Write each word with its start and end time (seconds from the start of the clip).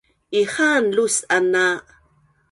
Ihaan 0.39 0.85
lus’an 0.95 1.53
a 1.65 1.67